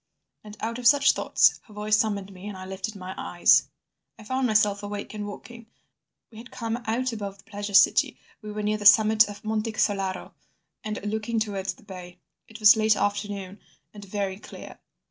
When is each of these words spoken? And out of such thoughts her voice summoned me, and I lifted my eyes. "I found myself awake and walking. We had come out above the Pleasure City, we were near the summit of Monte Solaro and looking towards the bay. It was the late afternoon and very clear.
And 0.43 0.57
out 0.61 0.79
of 0.79 0.87
such 0.87 1.11
thoughts 1.11 1.59
her 1.67 1.75
voice 1.75 1.95
summoned 1.95 2.33
me, 2.33 2.47
and 2.47 2.57
I 2.57 2.65
lifted 2.65 2.95
my 2.95 3.13
eyes. 3.19 3.67
"I 4.17 4.23
found 4.23 4.47
myself 4.47 4.81
awake 4.81 5.13
and 5.13 5.27
walking. 5.27 5.67
We 6.31 6.39
had 6.39 6.49
come 6.49 6.83
out 6.87 7.13
above 7.13 7.37
the 7.37 7.43
Pleasure 7.43 7.75
City, 7.75 8.17
we 8.41 8.51
were 8.51 8.63
near 8.63 8.77
the 8.77 8.85
summit 8.87 9.29
of 9.29 9.45
Monte 9.45 9.73
Solaro 9.73 10.31
and 10.83 10.99
looking 11.05 11.39
towards 11.39 11.75
the 11.75 11.83
bay. 11.83 12.17
It 12.47 12.59
was 12.59 12.71
the 12.73 12.79
late 12.79 12.95
afternoon 12.95 13.59
and 13.93 14.03
very 14.03 14.39
clear. 14.39 14.79